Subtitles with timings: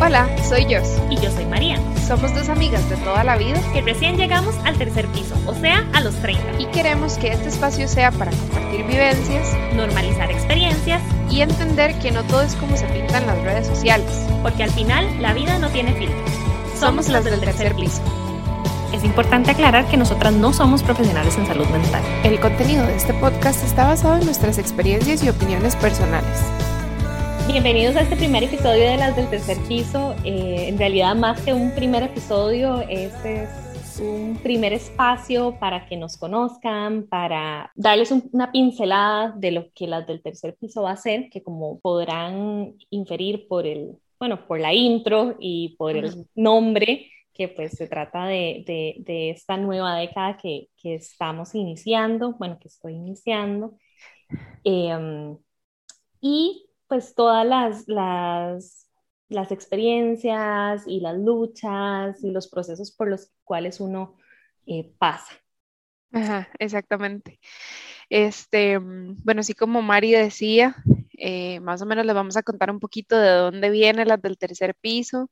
[0.00, 0.88] Hola, soy Jos.
[1.10, 1.76] Y yo soy María.
[2.06, 5.84] Somos dos amigas de toda la vida que recién llegamos al tercer piso, o sea,
[5.92, 6.60] a los 30.
[6.60, 12.22] Y queremos que este espacio sea para compartir vivencias, normalizar experiencias y entender que no
[12.22, 14.08] todo es como se pinta en las redes sociales.
[14.40, 16.30] Porque al final la vida no tiene filtros.
[16.78, 18.00] Somos, las del tercer piso.
[18.92, 22.02] Es importante aclarar que nosotras no somos profesionales en salud mental.
[22.22, 26.38] El contenido de este podcast está basado en nuestras experiencias y opiniones personales.
[27.48, 30.14] Bienvenidos a este primer episodio de las del tercer piso.
[30.22, 35.96] Eh, en realidad, más que un primer episodio, este es un primer espacio para que
[35.96, 40.96] nos conozcan, para darles una pincelada de lo que las del tercer piso va a
[40.98, 47.10] ser, que como podrán inferir por el, bueno, por la intro y por el nombre,
[47.32, 52.58] que pues se trata de, de, de esta nueva década que, que, estamos iniciando, bueno,
[52.60, 53.78] que estoy iniciando.
[54.64, 55.34] Eh,
[56.20, 63.80] y pues todas las, las, experiencias y las luchas y los procesos por los cuales
[63.80, 64.16] uno
[64.66, 65.32] eh, pasa.
[66.12, 67.38] Ajá, exactamente.
[68.08, 70.76] Este, mm, bueno, así como Mari decía,
[71.18, 74.38] eh, más o menos les vamos a contar un poquito de dónde viene las del
[74.38, 75.30] tercer piso,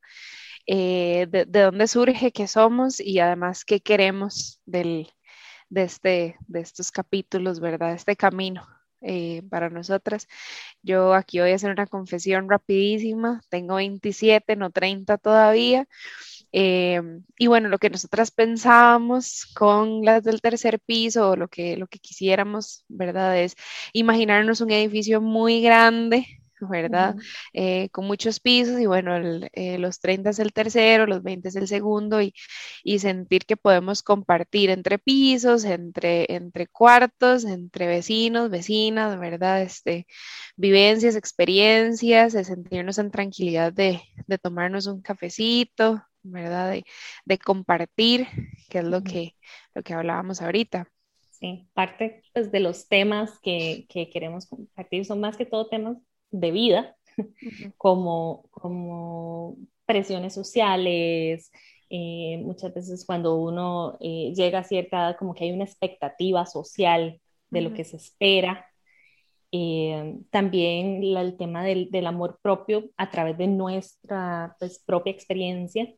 [0.67, 5.09] eh, de, de, dónde surge, qué somos y además qué queremos del,
[5.69, 7.95] de, este, de estos capítulos, ¿verdad?
[7.95, 8.67] Este camino.
[9.03, 10.27] Eh, para nosotras.
[10.83, 13.43] Yo aquí voy a hacer una confesión rapidísima.
[13.51, 15.87] Tengo 27, no 30 todavía.
[16.53, 17.03] Eh,
[17.39, 21.99] y bueno, lo que nosotras pensábamos con las del tercer piso, lo que, lo que
[21.99, 23.39] quisiéramos, ¿verdad?
[23.39, 23.57] Es
[23.93, 26.27] imaginarnos un edificio muy grande,
[26.71, 27.17] ¿verdad?
[27.53, 29.17] Eh, con muchos pisos y bueno,
[29.53, 32.35] eh, los 30 es el tercero, los 20 es el segundo y,
[32.83, 39.63] y, sentir que podemos compartir entre pisos, entre, entre cuartos, entre vecinos, vecinas, ¿verdad?
[39.63, 40.07] Este,
[40.57, 46.71] vivencias, experiencias, de sentirnos en tranquilidad de, de tomarnos un cafecito, ¿verdad?
[46.73, 46.85] De,
[47.25, 48.27] de, compartir,
[48.69, 49.37] que es lo que,
[49.75, 50.89] lo que hablábamos ahorita.
[51.39, 55.99] Sí, parte pues, de los temas que, que queremos compartir son más que todo temas
[56.31, 56.97] de vida,
[57.77, 59.57] como, como
[59.87, 61.51] presiones sociales,
[61.89, 66.45] eh, muchas veces cuando uno eh, llega a cierta edad, como que hay una expectativa
[66.47, 67.21] social
[67.51, 68.67] de lo que se espera.
[69.53, 75.95] Eh, también el tema del, del, amor propio a través de nuestra pues, propia experiencia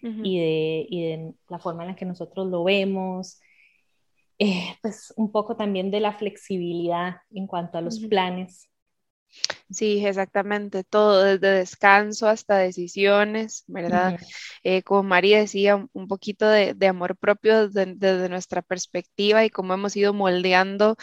[0.00, 3.40] y, de, y, de, la forma en la que nosotros lo vemos.
[4.82, 8.71] pues un poco también de la flexibilidad en cuanto a los planes
[9.72, 14.20] Sí, exactamente, todo, desde descanso hasta decisiones, ¿verdad?
[14.62, 19.96] Eh, como María decía, un poquito de, amor propio desde, nuestra perspectiva y cómo hemos
[19.96, 20.96] ido moldeando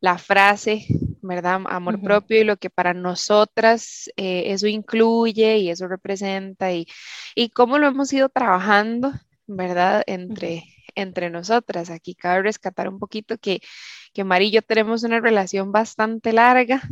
[0.00, 0.86] la frase,
[1.22, 1.62] ¿verdad?
[1.66, 6.86] Amor propio y lo que para nosotras eh, eso incluye y eso representa y,
[7.34, 9.12] y cómo lo hemos ido trabajando,
[9.46, 10.02] ¿verdad?
[10.06, 10.64] Entre,
[10.94, 11.90] entre nosotras.
[11.90, 13.60] Aquí cabe rescatar un poquito que,
[14.12, 16.82] que María y yo tenemos una relación bastante larga,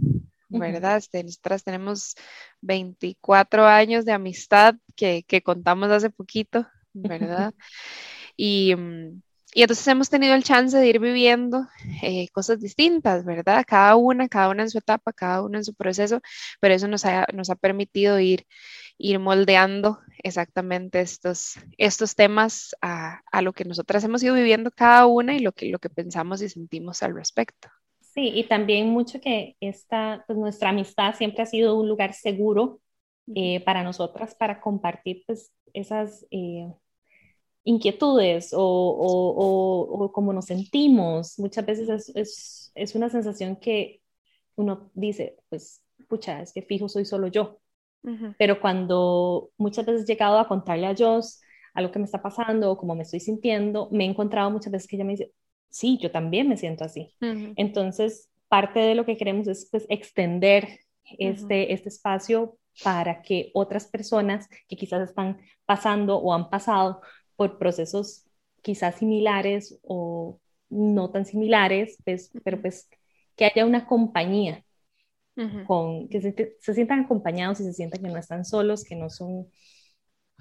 [0.59, 0.99] ¿verdad?
[0.99, 2.15] Este, nosotras tenemos
[2.61, 7.55] 24 años de amistad que, que contamos hace poquito, ¿verdad?
[8.37, 9.23] y, mm,
[9.55, 11.67] y, entonces hemos tenido el chance de ir viviendo
[12.03, 13.65] eh, cosas distintas, ¿verdad?
[13.67, 16.21] Cada una, cada una en su etapa, cada una en su proceso,
[16.61, 18.47] pero eso nos ha, nos ha permitido ir,
[18.99, 25.07] ir moldeando exactamente estos, estos temas a, a, lo que nosotras hemos ido viviendo cada
[25.07, 27.69] una y lo que, lo que pensamos y sentimos al respecto.
[28.15, 32.81] Sí, y también mucho que esta, pues nuestra amistad siempre ha sido un lugar seguro
[33.35, 36.71] eh, para nosotras para compartir pues, esas eh,
[37.65, 41.39] inquietudes o, o, o, cómo nos sentimos.
[41.39, 44.03] Muchas veces es, es, es, una sensación que
[44.57, 47.61] uno dice, pues, pucha, es que fijo soy solo yo.
[48.37, 51.41] Pero cuando muchas veces he llegado a contarle a Joss
[51.73, 54.89] algo que me está pasando o cómo me estoy sintiendo, me he encontrado muchas veces
[54.89, 55.33] que ella me dice,
[55.73, 57.15] sí, yo también me siento así.
[57.57, 60.81] Entonces, parte de lo que queremos es pues, extender
[61.19, 67.01] este, este espacio para que otras personas que quizás están pasando o han pasado
[67.37, 68.25] por procesos
[68.63, 70.39] quizás similares o
[70.69, 72.89] no tan similares, pues, pero pues
[73.35, 74.65] que haya una compañía,
[75.67, 79.09] con, que se, se, sientan acompañados y se sientan que no están solos, que no
[79.09, 79.49] son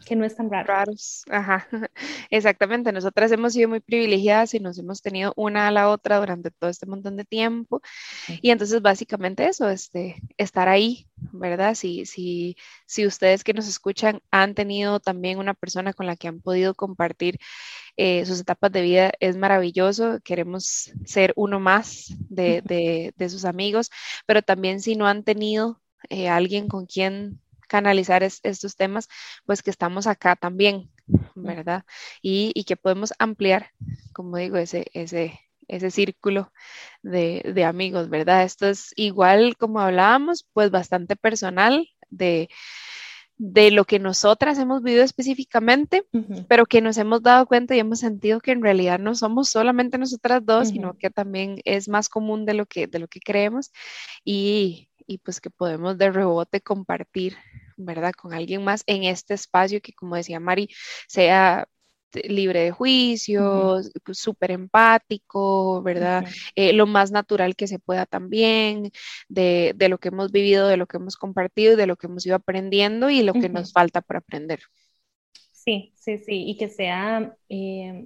[0.05, 0.67] que no están raros.
[0.67, 1.23] raros.
[1.29, 1.67] Ajá,
[2.29, 2.91] exactamente.
[2.91, 6.69] Nosotras hemos sido muy privilegiadas y nos hemos tenido una a la otra durante todo
[6.69, 7.81] este montón de tiempo.
[8.41, 11.75] Y entonces básicamente eso, este, estar ahí, ¿verdad?
[11.75, 16.27] Si, si, si ustedes que nos escuchan han tenido también una persona con la que
[16.27, 17.39] han podido compartir
[17.97, 20.19] eh, sus etapas de vida, es maravilloso.
[20.23, 23.91] Queremos ser uno más de, de, de sus amigos,
[24.25, 27.39] pero también si no han tenido eh, alguien con quien
[27.71, 29.07] canalizar estos temas,
[29.45, 30.91] pues que estamos acá también,
[31.35, 31.85] ¿verdad?
[32.21, 33.71] Y, y, que podemos ampliar,
[34.11, 35.39] como digo, ese, ese,
[35.69, 36.51] ese círculo
[37.01, 38.43] de, de amigos, ¿verdad?
[38.43, 42.49] Esto es igual como hablábamos, pues bastante personal de
[43.43, 46.03] de lo que nosotras hemos vivido específicamente,
[46.47, 49.97] pero que nos hemos dado cuenta y hemos sentido que en realidad no somos solamente
[49.97, 53.71] nosotras dos, sino que también es más común de lo que, de lo que creemos
[54.23, 57.35] y, y pues que podemos de rebote compartir,
[57.85, 58.13] ¿verdad?
[58.13, 60.69] Con alguien más en este espacio que, como decía Mari,
[61.07, 61.67] sea
[62.13, 66.25] libre de juicios, súper empático, ¿verdad?
[66.55, 68.91] Eh, lo más natural que se pueda también,
[69.29, 72.35] de, lo que hemos vivido, de lo que hemos compartido, de lo que hemos ido
[72.35, 74.61] aprendiendo y lo que nos falta por aprender.
[75.51, 78.05] Sí, sí, sí, y que sea, eh,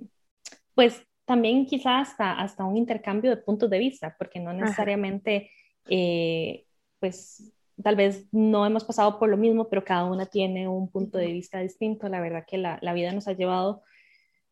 [0.74, 5.50] pues también quizás hasta, hasta un intercambio de puntos de vista, porque no necesariamente,
[5.90, 6.66] eh,
[7.00, 11.18] pues tal vez no hemos pasado por lo mismo, pero cada una tiene un punto
[11.18, 12.10] de vista distinto.
[12.10, 13.84] La verdad que la, la vida nos ha llevado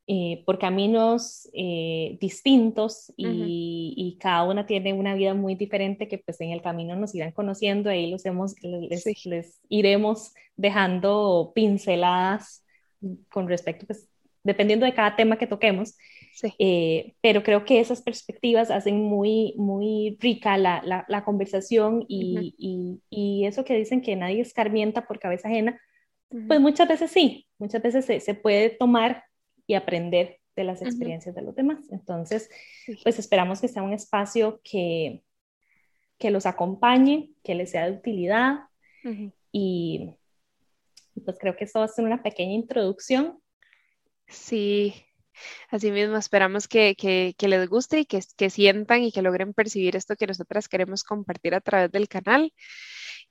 [0.06, 6.42] eh, por caminos eh, distintos y, cada una tiene una vida muy diferente que pues
[6.42, 12.66] en el camino nos irán conociendo, ahí los hemos, les, les iremos dejando pinceladas
[13.30, 14.10] con respecto, pues
[14.44, 15.96] dependiendo de cada tema que toquemos,
[16.60, 23.02] eh, pero creo que esas perspectivas hacen muy, muy rica la, la, conversación y, y,
[23.10, 25.80] y, eso que dicen que nadie escarmienta por cabeza ajena,
[26.48, 29.24] pues muchas veces sí, muchas veces se, se puede tomar
[29.68, 31.86] y aprender de las experiencias de los demás.
[31.92, 32.50] Entonces,
[33.04, 35.24] pues esperamos que sea un espacio que,
[36.18, 38.62] que los acompañe, que les sea de utilidad
[39.52, 40.10] y
[41.24, 43.40] pues creo que esto va a ser una pequeña introducción.
[44.28, 44.96] Sí,
[45.70, 49.54] así mismo esperamos que, que, que les guste y que, que, sientan y que logren
[49.54, 52.52] percibir esto que nosotras queremos compartir a través del canal.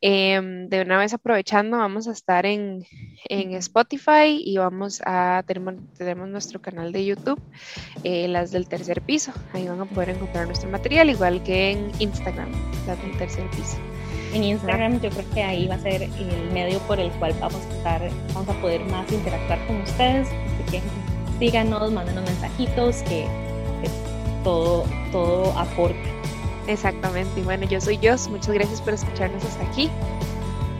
[0.05, 2.85] Em, de una vez aprovechando, vamos a estar en,
[3.29, 7.41] en Spotify y vamos a, tenemos, tenemos nuestro canal de YouTube,
[8.03, 9.33] eh, las del tercer piso.
[9.53, 12.51] Ahí van a poder encontrar nuestro material, igual que en Instagram,
[12.85, 13.77] las del tercer piso.
[14.35, 17.65] En Instagram yo creo que ahí va a ser el medio por el cual vamos
[17.65, 20.27] a estar, vamos a poder más interactuar con ustedes.
[20.27, 21.02] Así que
[21.39, 23.27] síganos, mándenos mensajitos, que,
[23.83, 23.91] que
[24.45, 26.09] todo, todo aporta.
[26.67, 27.41] Exactamente.
[27.41, 28.29] Y bueno, yo soy Jos.
[28.29, 29.91] Muchas gracias por escucharnos hasta aquí.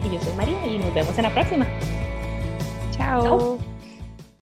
[0.05, 1.67] Y yo soy María y nos vemos en la próxima.
[2.91, 3.57] Chao.